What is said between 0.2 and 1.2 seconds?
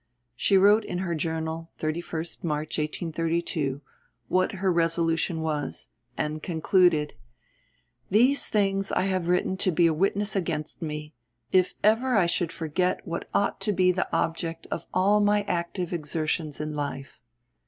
She wrote in her